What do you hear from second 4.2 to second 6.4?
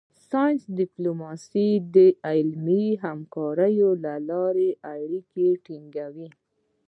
لارې اړیکې ټینګوي